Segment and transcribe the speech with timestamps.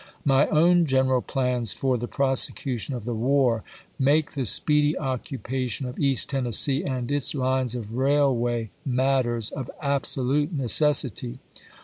[0.25, 3.63] My own general plans for the prosecution of the war
[3.99, 10.57] make the speedy occupation of East Tennessee and its lines of railway matters of absolute
[10.57, 11.37] neces sity.